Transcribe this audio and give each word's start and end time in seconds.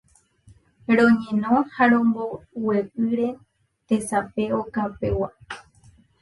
Roñeno 0.99 1.53
ha 1.75 1.81
rombogue'ỹre 1.91 3.27
tesape 3.87 4.43
okapegua 4.59 5.27